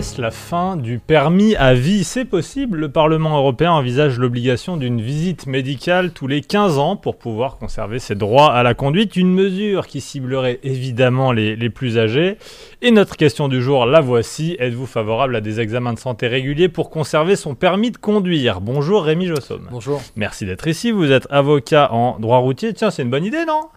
[0.00, 2.04] Est-ce la fin du permis à vie?
[2.04, 2.78] C'est possible.
[2.78, 7.98] Le Parlement européen envisage l'obligation d'une visite médicale tous les 15 ans pour pouvoir conserver
[7.98, 9.16] ses droits à la conduite.
[9.16, 12.38] Une mesure qui ciblerait évidemment les, les plus âgés.
[12.80, 14.56] Et notre question du jour, la voici.
[14.58, 18.62] Êtes-vous favorable à des examens de santé réguliers pour conserver son permis de conduire?
[18.62, 19.68] Bonjour Rémi Jossom.
[19.70, 20.00] Bonjour.
[20.16, 20.92] Merci d'être ici.
[20.92, 22.72] Vous êtes avocat en droit routier.
[22.72, 23.68] Tiens, c'est une bonne idée, non?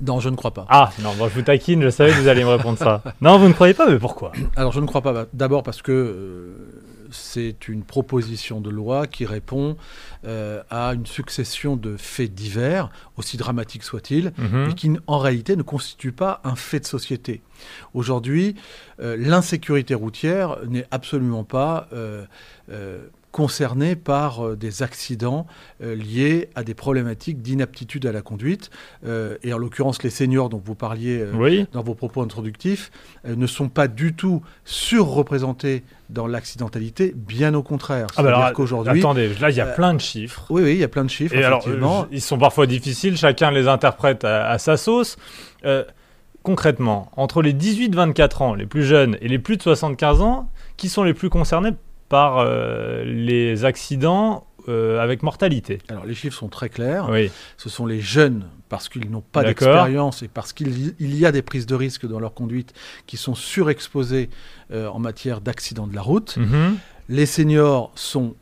[0.00, 0.66] Non, je ne crois pas.
[0.68, 3.02] Ah, non, bon, je vous taquine, je savais que vous alliez me répondre ça.
[3.20, 4.32] Non, vous ne croyez pas, mais pourquoi?
[4.56, 5.26] Alors, je ne crois pas.
[5.32, 6.54] D'abord parce que euh,
[7.10, 9.76] c'est une proposition de loi qui répond
[10.24, 14.66] euh, à une succession de faits divers, aussi dramatiques soient-ils, Mhm.
[14.68, 17.42] mais qui en réalité ne constituent pas un fait de société.
[17.94, 18.54] Aujourd'hui,
[19.00, 22.24] euh, l'insécurité routière n'est absolument pas euh,
[22.70, 22.98] euh,
[23.32, 25.46] concernée par des accidents
[25.78, 28.70] liés à des problématiques d'inaptitude à la conduite.
[29.06, 32.90] Et en l'occurrence, les seniors dont vous parliez Oui dans vos propos introductifs
[33.24, 38.08] ne sont pas du tout surreprésentés dans l'accidentalité, bien au contraire.
[38.16, 40.46] Ah bah alors, qu'aujourd'hui, attendez, là il y a euh, plein de chiffres.
[40.50, 41.64] oui, oui, il y a plein de chiffres, Et alors,
[42.10, 45.16] ils sont parfois difficiles, chacun les interprète à, à sa sauce.
[45.64, 45.84] Euh,
[46.42, 50.88] concrètement, entre les 18-24 ans, les plus jeunes, et les plus de 75 ans, qui
[50.88, 51.72] sont les plus concernés
[52.08, 55.78] par euh, les accidents euh, avec mortalité?
[55.88, 57.08] Alors, les chiffres sont très clairs.
[57.10, 59.40] Oui, Ce sont les jeunes, parce qu'ils n'ont pas
[59.74, 62.72] d'expérience et parce qu'il y- il y a des prises de risque dans leur conduite
[63.06, 64.28] qui sont surexposées
[64.72, 66.36] euh, en matière d'accidents de la route.
[66.36, 66.76] Mhm.
[67.08, 68.34] Les seniors sont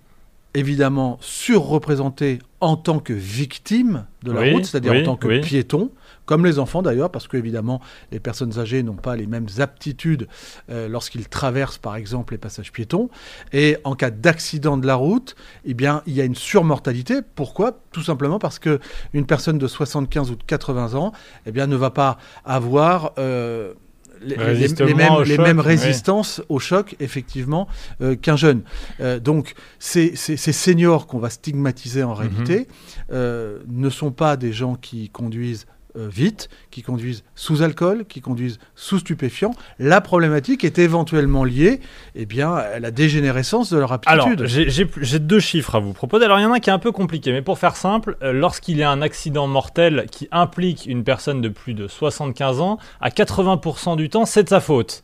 [0.55, 5.29] évidemment surreprésentés en tant que victimes de la Oui, route, c'est-à-dire oui, en tant que
[5.29, 5.41] oui.
[5.41, 5.93] piétons,
[6.25, 10.27] comme les enfants d'ailleurs, parce que évidemment les personnes âgées n'ont pas les mêmes aptitudes
[10.71, 13.11] euh, lorsqu'ils traversent par exemple les passages piétons.
[13.53, 17.21] Et en cas d'accident de la route, eh bien il y a une surmortalité.
[17.35, 17.81] Pourquoi?
[17.93, 18.81] Tout simplement parce que
[19.13, 21.13] une personne de 75 ou de 80 ans,
[21.47, 23.75] eh bien ne va pas avoir euh,
[24.23, 27.69] les, les- mêmes, les mêmes résistances au choc, effectivement,
[28.01, 28.63] euh, qu'un jeune.
[29.01, 32.09] Euh, donc, ces, ces- ces seniors qu'on va stigmatiser Mhm.
[32.09, 32.69] en réalité
[33.13, 35.67] euh, ne sont pas des gens qui conduisent
[35.97, 39.53] vite, qui conduisent sous alcool, qui conduisent sous stupéfiants.
[39.79, 41.81] La problématique est éventuellement liée
[42.15, 44.47] eh bien, à la dégénérescence de leur Alors, aptitude.
[44.47, 46.25] j'ai- j'ai j'ai deux chiffres à vous proposer.
[46.27, 48.17] Alors, il y en a un qui est un peu compliqué, mais pour faire simple,
[48.23, 52.61] euh, lorsqu'il y a un accident mortel qui implique une personne de plus de 75
[52.61, 55.03] ans, à 80% du temps, c'est de sa faute.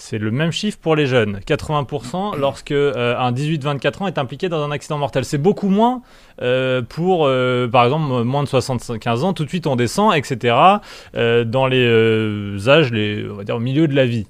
[0.00, 1.40] C'est le même chiffre pour les jeunes.
[1.46, 5.26] 80% lorsque euh, un 18-24 ans est impliqué dans un accident mortel.
[5.26, 6.00] C'est beaucoup moins
[6.40, 9.34] euh, pour, euh, par exemple, moins de 75 ans.
[9.34, 10.56] Tout de suite, on descend, etc.
[11.14, 14.26] dans les âges, les, on va dire, au milieu de la vie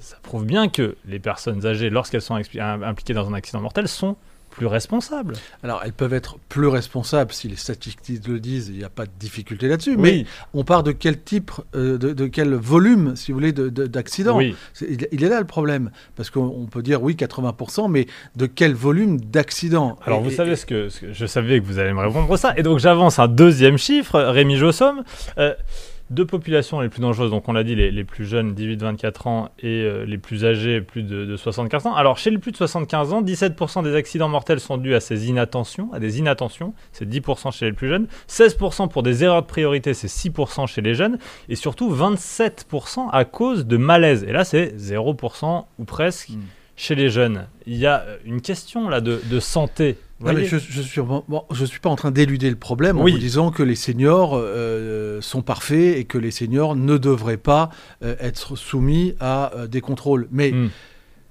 [0.00, 4.16] ça prouve bien que les personnes âgées, lorsqu'elles sont impliquées dans un accident mortel, sont
[4.52, 5.34] plus responsables.
[5.62, 9.06] Alors, elles peuvent être plus responsables si les statistiques le disent, il n'y a pas
[9.06, 9.96] de difficulté là-dessus.
[9.96, 10.24] Mais
[10.54, 13.86] on part de quel type, euh, de, de quel volume, si vous voulez, de- de-
[13.86, 14.54] d'accidents oui.
[14.80, 15.90] Il, il est là le problème.
[16.16, 19.98] Parce qu'on on peut dire oui, 80%, mais de quel volume d'accidents?
[20.04, 22.00] Alors Et- vous et- savez ce que, ce que- je savais que vous allez me
[22.00, 25.02] répondre ça, et donc j'avance un deuxième chiffre, Rémi Jossom.
[25.38, 25.54] Euh,
[26.12, 29.48] deux populations les plus dangereuses, donc on l'a dit, les, les plus jeunes, 18-24 ans,
[29.58, 31.94] et euh, les plus âgés, plus de, de 75 ans.
[31.94, 35.28] Alors chez les plus de 75 ans, 17% des accidents mortels sont dus à ces
[35.28, 39.46] inattentions, à des inattentions, c'est 10% chez les plus jeunes, 16% pour des erreurs de
[39.46, 41.18] priorité, c'est 6% chez les jeunes,
[41.48, 44.24] et surtout 27% à cause de malaise.
[44.24, 46.40] Et là c'est 0% ou presque Hmm.
[46.76, 47.46] chez les jeunes.
[47.66, 49.98] Il y a euh, une question là de, de santé.
[50.22, 53.02] Non, mais je, je suis, bon, je suis pas en train d'éluder le problème en
[53.02, 57.70] vous disant que les seniors euh, sont parfaits et que les seniors ne devraient pas
[58.02, 60.28] euh, être soumis à euh, des contrôles.
[60.30, 60.68] Mais Hmm.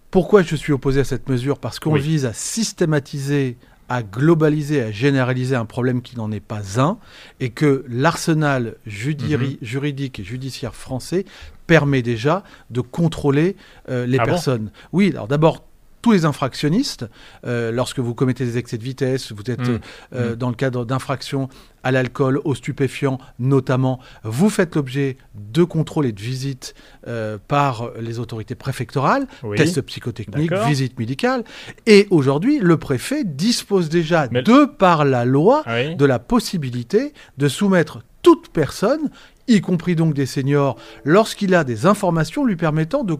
[0.10, 1.58] pourquoi je suis opposé à cette mesure?
[1.60, 2.02] Parce qu'on Oui.
[2.02, 3.58] vise à systématiser,
[3.88, 6.98] à globaliser, à généraliser un problème qui n'en est pas un,
[7.40, 9.58] et que l'arsenal Mhm.
[9.62, 11.26] juridique et judiciaire français
[11.68, 13.56] permet déjà de contrôler
[13.90, 14.32] euh, les Ah bon?
[14.32, 14.72] personnes.
[14.92, 15.64] oui, alors d'abord,
[16.02, 17.06] tous les infractionnistes,
[17.46, 19.80] euh, lorsque vous commettez des excès de vitesse, vous êtes Mm.
[20.14, 20.36] euh, Mm.
[20.36, 21.48] dans le cadre d'infractions
[21.84, 26.74] à l'alcool, aux stupéfiants notamment, vous faites l'objet de contrôles et de visites
[27.08, 29.58] euh, par les autorités préfectorales, Oui.
[29.58, 31.44] tests psychotechniques, visites médicales.
[31.88, 35.96] Et aujourd'hui, le préfet dispose déjà, Mais- de par la loi, Ah oui.
[35.96, 39.10] de la possibilité de soumettre toute personne,
[39.48, 43.18] y compris donc des seniors, lorsqu'il a des informations lui permettant de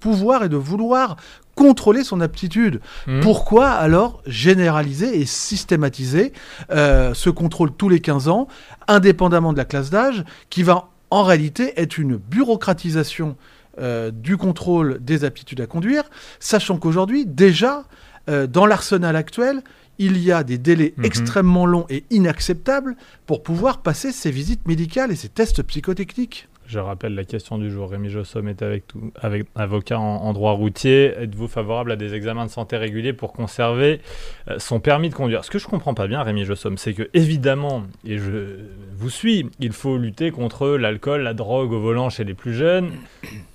[0.00, 1.16] pouvoir et de vouloir
[1.60, 2.80] contrôler son aptitude.
[3.06, 3.20] Hmm.
[3.20, 6.32] Pourquoi alors généraliser et systématiser
[6.70, 8.48] euh, ce contrôle tous les 15 ans,
[8.88, 13.36] indépendamment de la classe d'âge, qui va en réalité être une bureaucratisation
[13.78, 16.04] euh, du contrôle des aptitudes à conduire,
[16.38, 17.84] sachant qu'aujourd'hui, déjà,
[18.30, 19.62] euh, dans l'arsenal actuel,
[19.98, 21.04] il y a des délais Mhm.
[21.04, 22.96] extrêmement longs et inacceptables
[23.26, 26.48] pour pouvoir passer ces visites médicales et ces tests psychotechniques.
[26.70, 27.90] Je rappelle la question du jour.
[27.90, 31.12] Rémi Jossom est avec, tout, avec avocat en, droit routier.
[31.18, 34.00] Êtes-vous favorable à des examens de santé réguliers pour conserver
[34.46, 35.44] euh, son permis de conduire?
[35.44, 39.50] Ce que je comprends pas bien, Rémi Jossom, c'est que évidemment, et je vous suis,
[39.58, 42.92] il faut lutter contre l'alcool, la drogue au volant chez les plus jeunes,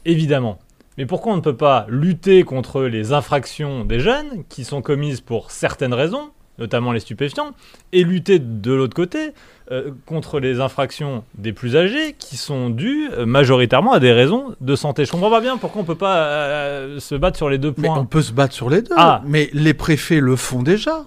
[0.03, 0.59] évidemment.
[0.97, 5.21] Mais pourquoi on ne peut pas lutter contre les infractions des jeunes qui sont commises
[5.21, 7.51] pour certaines raisons, notamment les stupéfiants,
[7.93, 9.33] et lutter de l'autre côté
[9.71, 14.55] euh, contre les infractions des plus âgés qui sont dues euh, majoritairement à des raisons
[14.61, 15.05] de santé.
[15.05, 17.87] Je comprends pas bien pourquoi on peut pas euh, se battre sur les deux Mais
[17.87, 17.97] points.
[17.97, 18.93] on peut se battre sur les deux.
[18.95, 19.21] Ah.
[19.25, 21.05] Mais les préfets le font déjà.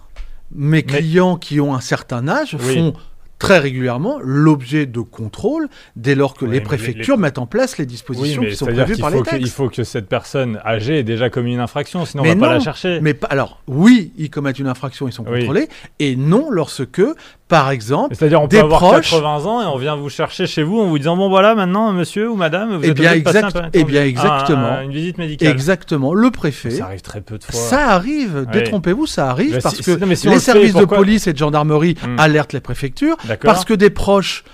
[0.54, 2.74] Mes clients qui ont un certain âge Oui.
[2.74, 2.94] font
[3.38, 8.42] très régulièrement l'objet de contrôle dès lors que les préfectures mettent en place les dispositions
[8.42, 9.40] qui sont prévues par les que, textes.
[9.42, 12.48] il faut que cette personne âgée ait déjà commis une infraction, sinon Mais on va
[12.48, 13.00] pas la chercher.
[13.00, 15.40] Mais alors, oui, ils commettent une infraction, ils sont Oui.
[15.40, 15.68] contrôlés,
[15.98, 17.02] et non lorsque,
[17.48, 20.46] par exemple, C'est-à-dire on peut des avoir proches- 80 ans et on vient vous chercher
[20.46, 23.10] chez vous en vous disant bon voilà maintenant monsieur ou madame vous Eh êtes bien,
[23.10, 24.66] obligé de passer exact- un de eh bien, exactement.
[24.66, 25.48] un- une visite médicale.
[25.48, 27.54] exactement, le préfet, Ça arrive très peu de fois.
[27.58, 31.32] ça arrive, détrompez-vous, ça arrive, parce si- que si- les fait, services de police et
[31.32, 32.18] de gendarmerie Hmm.
[32.18, 34.44] alertent les préfectures, parce que des proches...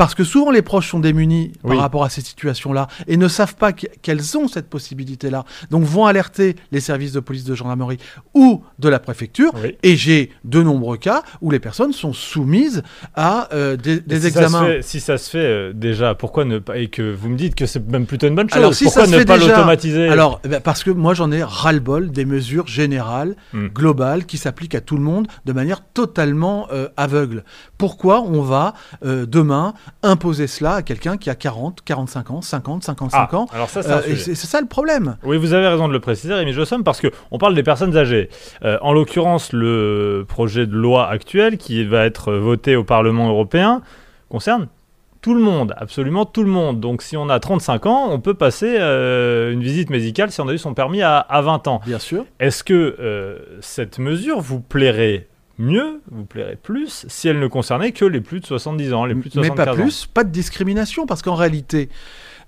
[0.00, 1.74] Parce que souvent les proches sont démunis Oui.
[1.76, 5.44] par rapport à ces situations-là et ne savent pas qu- qu'elles ont cette possibilité-là.
[5.70, 7.98] Donc vont alerter les services de police de gendarmerie
[8.32, 9.52] ou de la préfecture.
[9.62, 9.76] Oui.
[9.82, 12.82] Et j'ai de nombreux cas où les personnes sont soumises
[13.14, 14.60] à euh, des, des si examens.
[14.60, 17.36] Ça fait, si ça se fait euh, déjà, pourquoi ne pas et que vous me
[17.36, 18.56] dites que c'est même plutôt une bonne chose.
[18.56, 20.08] Alors, si pourquoi ça se ne fait pas l'automatiser?
[20.08, 23.66] Alors, eh ben, parce que moi j'en ai ras-le-bol des mesures générales, Hmm.
[23.66, 27.44] globales, qui s'appliquent à tout le monde de manière totalement euh, aveugle.
[27.76, 33.28] Pourquoi on va demain imposer cela à quelqu'un qui a 40, 45 ans, 50, 55
[33.32, 34.16] Ah, ans alors ça, c'est Euh, et.
[34.16, 35.16] C'est c'est ça le problème.
[35.24, 37.96] Oui, vous avez raison de le préciser, Rémi Jossom, parce que on parle des personnes
[37.96, 38.28] âgées.
[38.64, 43.82] Euh, en l'occurrence, le projet de loi actuel qui va être voté au Parlement européen
[44.28, 44.68] concerne
[45.22, 46.80] tout le monde, absolument tout le monde.
[46.80, 50.48] Donc, si on a 35 ans, on peut passer euh, une visite médicale si on
[50.48, 51.82] a eu son permis à, à 20 ans.
[51.84, 52.24] Bien sûr.
[52.38, 55.26] Est-ce que euh, cette mesure vous plairait
[55.60, 59.14] mieux, vous plairait plus, si elle ne concernait que les plus de 70 ans, les
[59.14, 59.74] plus de Mais 75 pas ans.
[59.74, 61.88] plus, pas de discrimination, parce qu'en réalité,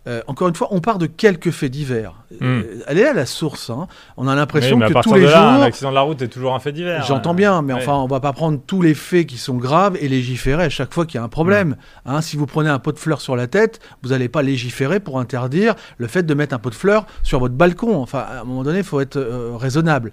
[0.09, 2.15] euh, encore une fois, on part de quelques faits divers.
[2.43, 3.71] Euh, elle est à la source.
[3.71, 3.87] hein.
[4.17, 4.83] On a l'impression Hmm.
[4.83, 6.73] Oui, que tous les là, un jours, accident de la route est toujours un fait
[6.73, 7.05] divers.
[7.05, 7.81] J'entends Euh, bien, mais ouais.
[7.81, 10.93] enfin, on va pas prendre tous les faits qui sont graves et légiférer à chaque
[10.93, 11.77] fois qu'il y a un problème.
[12.05, 14.99] Hein, si vous prenez un pot de fleurs sur la tête, vous n'allez pas légiférer
[14.99, 17.97] pour interdire le fait de mettre un pot de fleurs sur votre balcon.
[18.01, 20.13] Enfin, à un moment donné, il faut être euh, raisonnable.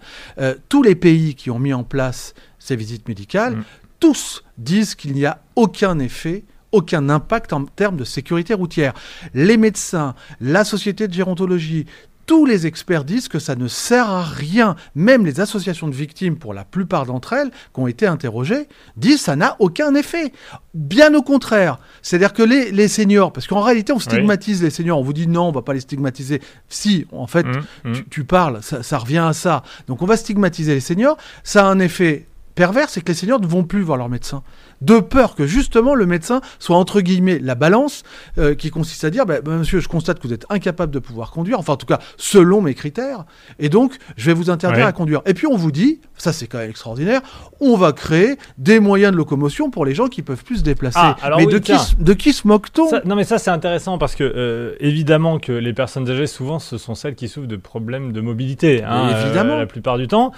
[0.70, 3.64] Tous les pays qui ont mis en place ces visites médicales, Mm.
[4.00, 8.94] tous disent qu'il n'y a aucun effet aucun impact en termes de sécurité routière.
[9.34, 11.86] Les médecins, la société de gérontologie,
[12.26, 14.76] tous les experts disent que ça ne sert à rien.
[14.94, 18.68] Même les associations de victimes, pour la plupart d'entre elles, qui ont été interrogées,
[18.98, 20.32] disent que ça n'a aucun effet.
[20.76, 21.80] Bien au contraire.
[22.04, 25.00] C'est-à-dire que les, les seniors, parce qu'en réalité, on stigmatise les seniors.
[25.00, 26.40] On vous dit non, on va pas les stigmatiser.
[26.68, 27.94] Si, en fait, Mmh, mmh.
[27.94, 29.64] tu, tu parles, ça, ça revient à ça.
[29.88, 31.18] Donc on va stigmatiser les seniors.
[31.44, 32.28] Ça a un effet
[32.60, 34.44] pervers, c'est que les seniors ne vont plus voir leur médecin.
[34.82, 38.04] De peur que justement le médecin soit entre guillemets la balance
[38.38, 41.00] euh, qui consiste à dire bah, bah, Monsieur, je constate que vous êtes incapable de
[41.00, 43.24] pouvoir conduire, enfin en tout cas selon mes critères,
[43.60, 44.90] et donc je vais vous interdire Ouais.
[44.90, 45.22] à conduire.
[45.26, 47.22] Et puis on vous dit, ça c'est quand même extraordinaire,
[47.62, 51.00] on va créer des moyens de locomotion pour les gens qui peuvent plus se déplacer.
[51.02, 52.90] Ah, alors Mais oui, de, qui, se- de qui se moque-t-on?
[53.06, 56.78] Non mais ça c'est intéressant parce que euh, évidemment que les personnes âgées souvent ce
[56.78, 59.54] sont celles qui souffrent de problèmes de mobilité hein, évidemment.
[59.56, 60.32] euh, la plupart du temps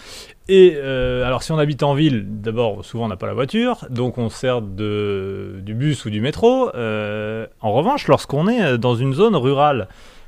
[0.53, 3.85] et euh, alors si on habite en ville d'abord souvent on n'a pas la voiture
[3.89, 8.77] donc on sert de, du bus ou du métro Euh, en revanche lorsqu'on est euh,
[8.77, 9.87] dans une zone rurale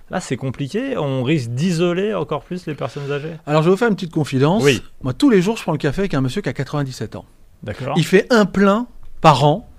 [0.09, 3.77] là c'est compliqué on risque d'isoler encore plus les personnes âgées Alors je vais vous
[3.77, 4.63] faire une petite confidence.
[4.63, 4.81] Oui.
[5.01, 7.25] Moi tous les jours je prends le café avec un monsieur qui a 97 ans.
[7.63, 8.87] d'accord Il fait un plein
[9.21, 9.69] par an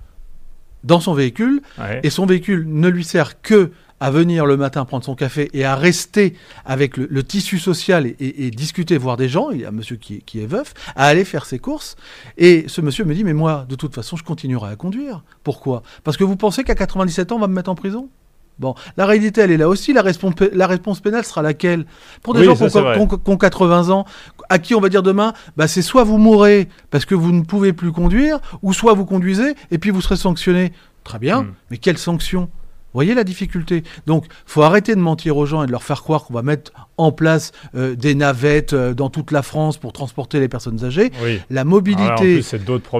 [0.83, 1.99] dans son véhicule Ouais.
[2.03, 5.63] et son véhicule ne lui sert que à venir le matin prendre son café et
[5.63, 6.35] à rester
[6.65, 9.51] avec le, le tissu social et, et- et discuter, voir des gens.
[9.51, 11.95] Il y a un monsieur qui, qui est veuf, à aller faire ses courses.
[12.37, 15.23] Et ce monsieur me dit, mais moi, de toute façon, je continuerai à conduire.
[15.43, 15.81] Pourquoi?
[16.03, 18.09] Parce que vous pensez qu'à 97 ans, on va me mettre en prison?
[18.57, 19.91] Bon, la réalité, elle est là aussi.
[19.91, 21.85] La, respons- la réponse pénale sera laquelle?
[22.21, 22.95] Pour des Oui, gens qui ont, vrai.
[22.95, 24.05] qui ont- qui ont 80 ans,
[24.49, 27.41] à qui on va dire demain, bah, c'est soit vous mourrez parce que vous ne
[27.43, 30.71] pouvez plus conduire, ou soit vous conduisez et puis vous serez sanctionné.
[31.03, 31.53] Très bien, Mm.
[31.69, 32.49] mais quelle sanction?
[32.95, 33.83] Voyez la difficulté?
[34.07, 36.71] Donc, faut arrêter de mentir aux gens et de leur faire croire qu'on va mettre
[36.97, 41.11] en place euh, des navettes euh, dans toute la France pour transporter les personnes âgées.
[41.23, 41.41] Oui.
[41.49, 42.55] La là, mobilité, plus,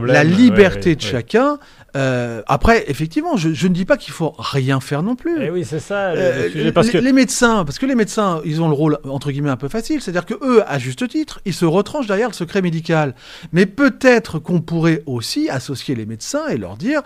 [0.05, 1.11] la liberté ouais, de ouais.
[1.11, 1.57] chacun.
[1.95, 5.37] euh, après, effectivement, je, je ne dis pas qu'il faut rien faire non plus.
[5.41, 6.71] Eh oui, c'est ça le, le sujet.
[6.73, 9.49] Parce les, que les médecins, parce que les médecins, ils ont le rôle entre guillemets
[9.49, 12.61] un peu facile, c'est-à-dire que eux, à juste titre, ils se retranchent derrière le secret
[12.61, 13.15] médical.
[13.53, 17.01] Mais peut-être qu'on pourrait aussi associer les médecins et leur dire,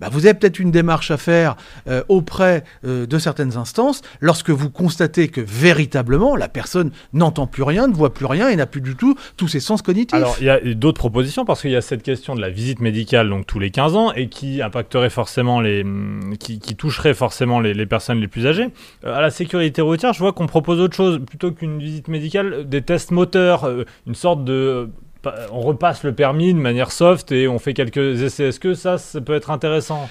[0.00, 1.56] bah, vous avez peut-être une démarche à faire
[1.88, 7.62] euh, auprès euh, de certaines instances lorsque vous constatez que véritablement la personne n'entend plus
[7.62, 10.16] rien, ne voit plus rien et n'a plus du tout tous ses sens cognitifs.
[10.16, 12.80] Alors, il y a d'autres propositions parce qu'il y a cette question de la visite
[12.80, 17.60] médicale donc tous les 15 ans et qui impacterait forcément les hum, qui, toucherait forcément
[17.60, 18.68] les, personnes les plus âgées.
[19.04, 22.66] Euh, à la sécurité routière, je vois qu'on propose autre chose plutôt qu'une visite médicale,
[22.66, 24.88] des tests moteurs, euh, une sorte de
[25.26, 28.44] euh, on repasse le permis de manière soft et on fait quelques essais.
[28.44, 30.08] Est-ce que ça, ça peut être intéressant?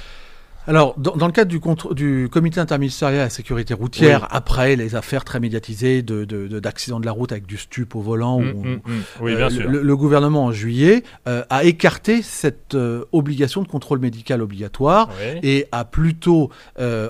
[0.68, 1.50] Alors, dans, dans le cadre
[1.96, 4.28] du, comité interministériel à la sécurité routière, Oui.
[4.30, 7.96] après les affaires très médiatisées de, de- de- d'accidents de la route avec du stup
[7.96, 8.82] au volant, Hum, où- hum.
[9.22, 9.70] Oui, euh, bien le- sûr.
[9.70, 15.10] Le, le gouvernement en juillet euh, a écarté cette euh, obligation de contrôle médical obligatoire
[15.20, 15.40] Oui.
[15.42, 16.52] et a plutôt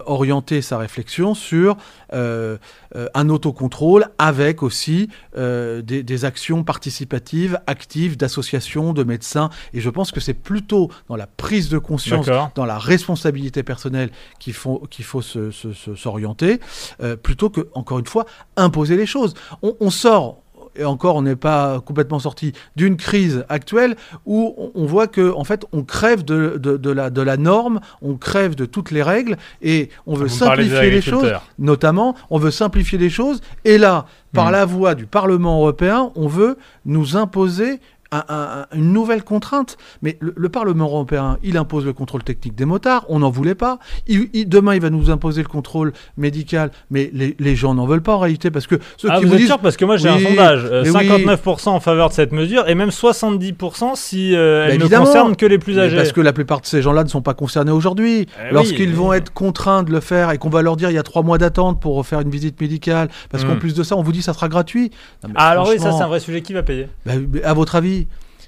[0.06, 1.76] orienté sa réflexion sur
[2.14, 9.50] un autocontrôle avec aussi des, des actions participatives, actives, d'associations, de médecins.
[9.74, 14.10] Et je pense que c'est plutôt dans la prise de conscience dans la responsabilité personnelle
[14.40, 16.60] qu'il faut, qu'il faut se- se- se- s'orienter,
[17.02, 18.26] euh, plutôt que, encore une fois,
[18.58, 19.34] imposer les choses.
[19.64, 20.42] On, on sort,
[20.78, 23.96] et encore on n'est pas complètement sorti, d'une crise actuelle
[24.26, 27.82] où on, voit que en fait on crève de, de- de la, de la norme,
[28.02, 32.38] on crève de toutes les règles, et on veut Vous simplifier les choses notamment, on
[32.38, 34.52] veut simplifier les choses, et là, par Hmm.
[34.54, 37.82] la voie du Parlement européen, on veut nous imposer
[38.12, 39.78] un- un- un- une nouvelle contrainte.
[40.02, 43.56] Mais le, le Parlement européen, il impose le contrôle technique des motards, on n'en voulait
[43.56, 43.80] pas.
[44.08, 47.86] Il- il- demain, il va nous imposer le contrôle médical, mais les, les gens n'en
[47.86, 49.48] veulent pas en réalité, parce que ceux Ah, qui vous vous êtes disent...
[49.48, 51.08] sûr Parce que moi j'ai Oui, un sondage, euh, mais oui.
[51.08, 55.36] 59% en faveur de cette mesure et même 70% si euh, Bah, elle ne concerne
[55.36, 55.96] que les plus âgés.
[55.98, 58.28] Parce que la plupart de ces gens-là ne sont pas concernés aujourd'hui.
[58.50, 60.96] Eh Lorsqu'ils oui, vont être contraints de le faire et qu'on va leur dire il
[60.96, 63.60] y a trois mois d'attente pour faire une visite médicale, parce qu'en Hmm.
[63.60, 64.92] plus de ça, on vous dit ça sera gratuit.
[65.24, 66.88] Non, Ah, alors oui, ça c'est un vrai sujet qui va payer.
[67.06, 67.14] bah,
[67.44, 68.01] à votre avis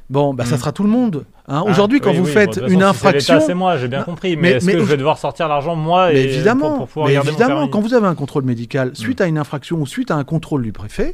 [0.10, 0.60] Bon, bah, ça Hmm.
[0.60, 1.26] sera tout le monde.
[1.48, 1.64] hein.
[1.66, 4.00] Ah, Aujourd'hui, quand oui, vous oui, faites bon, une si infraction, C'est moi, j'ai bien
[4.00, 4.36] Non, compris.
[4.36, 7.14] Mais, mais- est-ce que je vais devoir sortir l'argent moi mais et évidemment, pour, mais
[7.16, 10.24] évidemment quand vous avez un contrôle médical suite à une infraction ou suite à un
[10.24, 11.14] contrôle du préfet,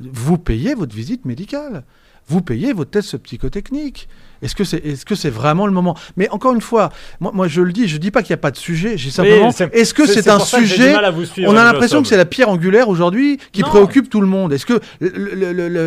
[0.00, 1.84] vous payez votre visite médicale.
[2.26, 4.08] Vous payez votre test psychotechnique.
[4.44, 5.96] Est-ce que c'est est -ce c'est vraiment le moment?
[6.16, 8.44] Mais encore une fois, moi, moi je le dis, je dis pas qu'il n'y a
[8.48, 8.96] pas de sujet.
[8.98, 9.50] J'ai simplement.
[9.72, 13.38] Est-ce que c'est un sujet suivre, On a l'impression que c'est la pierre angulaire aujourd'hui
[13.52, 13.68] qui Non.
[13.68, 14.52] préoccupe tout le monde.
[14.52, 14.78] Est-ce que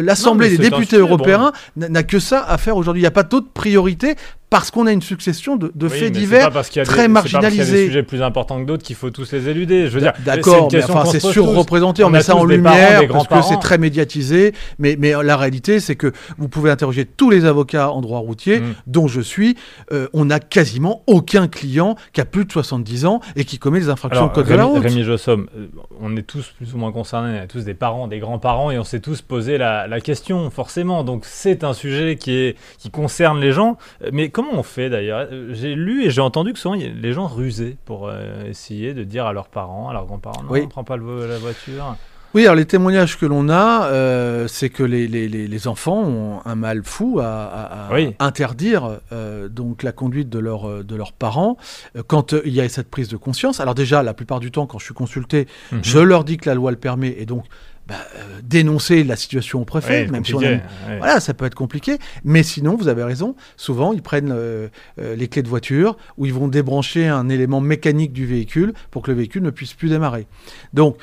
[0.01, 3.01] l'Assemblée des députés sujet, européens n'a n'a que ça à faire aujourd'hui?
[3.01, 4.15] Il n'y a pas d'autre priorité
[4.49, 7.01] parce qu'on a une succession de, de Oui, faits divers parce y a des- très
[7.03, 7.77] c'est pas parce y a marginalisés.
[7.79, 9.87] des sujets plus importants que d'autres qu'il faut tous les éluder.
[9.87, 11.31] Je veux dire, D'accord, c'est enfin tous.
[11.31, 15.11] surreprésenté, on, On met ça en parents, lumière parce que c'est très médiatisé, mais, mais
[15.21, 18.73] la réalité c'est que vous pouvez interroger tous les avocats en droit routier, Mm.
[18.87, 19.55] dont je suis,
[19.91, 23.79] euh, on n'a quasiment aucun client qui a plus de 70 ans et qui commet
[23.79, 24.81] des infractions Alors, au code de la route.
[24.83, 25.67] Rémi Jossom, euh,
[25.99, 28.79] on est tous plus ou moins concernés, on est tous des parents, des grands-parents, et
[28.79, 31.03] on s'est tous posé la, la question, forcément.
[31.03, 33.77] Donc c'est un sujet qui, est, qui concerne les gens.
[34.03, 35.27] Euh, Mais comment on fait d'ailleurs?
[35.31, 39.03] Euh, J'ai lu et j'ai entendu que souvent les gens rusaient pour euh, essayer de
[39.03, 40.61] dire à leurs parents, à leurs grands-parents, non, Oui.
[40.63, 41.95] on prend pas le la voiture.
[42.37, 46.39] Oui, alors les témoignages que l'on a, euh, c'est que les, les- les- enfants ont
[46.45, 48.13] un mal fou à, à- à Oui.
[48.19, 51.57] interdire euh, donc la conduite de, leur, euh, de leurs parents
[52.05, 53.59] quand il y a cette prise de conscience.
[53.59, 55.79] Alors déjà, la plupart du temps, quand je suis consulté, Mhm.
[55.81, 57.43] je leur dis que la loi le permet et donc
[57.87, 60.97] bah, euh, dénoncer la situation au préfet, Ouais, même si on aime ouais.
[60.99, 63.35] voilà, ça peut être compliqué, mais sinon, vous avez raison.
[63.55, 64.67] Souvent, ils prennent euh,
[65.01, 69.01] euh, les clés de voiture ou ils vont débrancher un élément mécanique du véhicule pour
[69.01, 70.27] que le véhicule ne puisse plus démarrer.
[70.73, 70.97] Donc,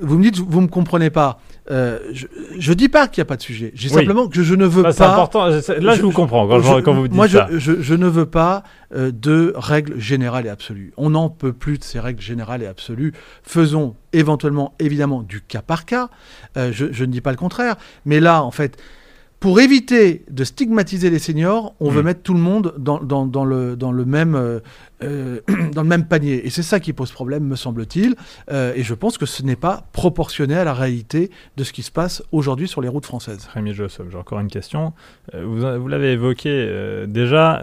[0.00, 1.38] vous me dites, vous me comprenez pas.
[1.70, 2.26] Euh, je,
[2.58, 3.72] je dis pas qu'il n'y a pas de sujet.
[3.74, 3.94] J'ai Oui.
[3.94, 5.12] simplement que je ne veux Ça, c'est pas.
[5.12, 5.46] important.
[5.46, 7.48] Là, je, je- vous comprends quand, je- quand vous dites moi, je, ça.
[7.50, 8.62] je- je ne veux pas
[8.94, 10.92] euh, de règles générales et absolues.
[10.96, 13.12] On n'en peut plus de ces règles générales et absolues.
[13.42, 16.10] Faisons éventuellement, évidemment, du cas par cas.
[16.56, 17.76] Euh, je ne dis pas le contraire.
[18.04, 18.76] Mais là, en fait,
[19.40, 21.94] pour éviter de stigmatiser les seniors, on Mm.
[21.94, 24.34] veut mettre tout le monde dans, dans- dans le, dans, le même,
[25.02, 25.40] euh,
[25.74, 26.46] dans le même panier.
[26.46, 28.14] Et c'est ça qui pose problème, me semble-t-il.
[28.50, 31.82] Euh, et je pense que ce n'est pas proportionné à la réalité de ce qui
[31.82, 33.48] se passe aujourd'hui sur les routes françaises.
[33.52, 34.94] Rémi Jossom, j'ai encore une question.
[35.34, 37.60] Euh, vous vous l'avez évoqué euh, déjà.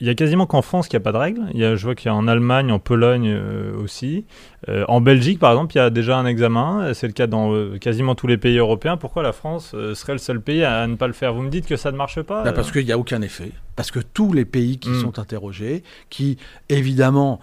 [0.00, 1.42] Il y a quasiment qu'en France qu'il n'y a pas de règles.
[1.54, 4.24] Il y a, je vois qu'il y a en Allemagne, en Pologne euh, aussi.
[4.68, 6.92] Euh, en Belgique, par exemple, il y a déjà un examen.
[6.92, 8.96] C'est le cas dans euh, quasiment tous les pays européens.
[8.96, 11.32] Pourquoi la France serait le seul pays à, ne pas le faire?
[11.32, 13.52] Vous me dites que ça ne marche pas Bah, parce qu'il n'y a aucun effet.
[13.74, 15.00] Parce que tous les pays qui Mm.
[15.02, 16.36] sont interrogés, qui
[16.68, 17.40] évidemment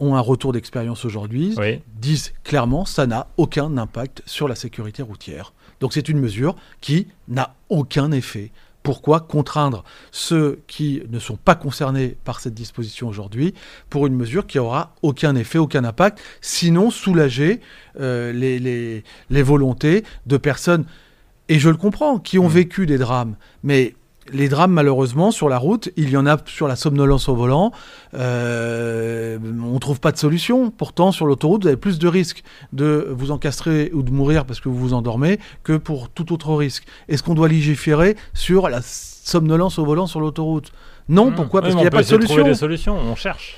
[0.00, 1.80] ont un retour d'expérience aujourd'hui, Oui.
[2.00, 5.52] disent clairement ça n'a aucun impact sur la sécurité routière.
[5.80, 8.50] Donc c'est une mesure qui n'a aucun effet.
[8.84, 13.54] Pourquoi contraindre ceux qui ne sont pas concernés par cette disposition aujourd'hui
[13.90, 17.60] pour une mesure qui aura aucun effet, aucun impact, sinon soulager
[17.98, 20.84] euh, les, les- les volontés de personnes,
[21.48, 22.52] et je le comprends, qui ont Mm.
[22.52, 23.94] vécu des drames, mais
[24.32, 27.72] les drames, malheureusement, sur la route, il y en a sur la somnolence au volant.
[28.14, 30.70] Euh, on trouve pas de solution.
[30.70, 34.60] Pourtant, sur l'autoroute, vous avez plus de risques de vous encastrer ou de mourir parce
[34.60, 36.84] que vous vous endormez que pour tout autre risque.
[37.08, 40.72] Est-ce qu'on doit légiférer sur la somnolence au volant sur l'autoroute?
[41.08, 41.34] Non, Mmh.
[41.34, 41.60] pourquoi?
[41.60, 42.34] Parce qu'il n'y a pas de solution.
[42.36, 43.56] trouver des solutions, on cherche.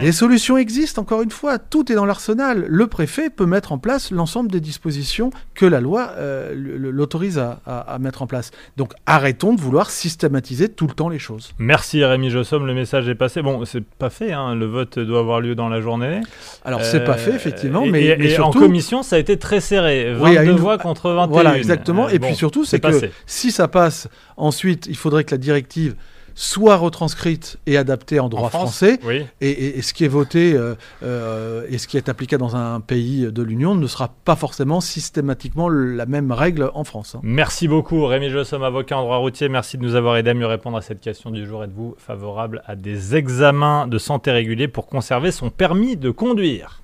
[0.00, 2.64] Les solutions existent, encore une fois, tout est dans l'arsenal.
[2.68, 7.60] Le préfet peut mettre en place l'ensemble des dispositions que la loi euh, l'autorise à,
[7.66, 8.50] à- à mettre en place.
[8.76, 11.52] Donc arrêtons de vouloir systématiser tout le temps les choses.
[11.58, 13.40] Merci Rémi Jossom, le message est passé.
[13.42, 16.20] Bon, c'est pas fait, hein, le vote doit avoir lieu dans la journée.
[16.64, 18.58] Alors c'est pas Euh, fait, effectivement, et- mais, et- mais et surtout...
[18.58, 20.12] en commission, ça a été très serré.
[20.14, 21.26] 22 Oui, à une- voix contre 21.
[21.32, 22.06] Voilà, exactement.
[22.06, 23.10] Euh, et bon, puis surtout, c'est que passé.
[23.26, 25.94] si ça passe, ensuite, il faudrait que la directive
[26.34, 28.98] soit retranscrite et adaptée en droit En France, français.
[29.04, 29.24] Oui.
[29.40, 32.56] Et, et- et ce qui est voté euh, euh, et ce qui est appliqué dans
[32.56, 37.14] un pays de l'Union ne sera pas forcément systématiquement la même règle en France.
[37.14, 37.20] hein.
[37.22, 39.48] Merci beaucoup Rémi Jossom, avocat en droit routier.
[39.48, 41.62] Merci de nous avoir aidé à mieux répondre à cette question du jour.
[41.64, 46.80] Êtes-vous favorable à des examens de santé réguliers pour conserver son permis de conduire?